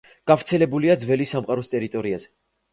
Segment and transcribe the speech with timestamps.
[0.29, 2.35] გავრცელებულია ძველი სამყაროს ტერიტორიაზე.